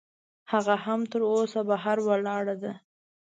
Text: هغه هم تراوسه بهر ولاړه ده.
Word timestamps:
هغه 0.51 0.75
هم 0.85 0.99
تراوسه 1.11 1.61
بهر 1.69 1.97
ولاړه 2.07 2.55
ده. 2.63 2.73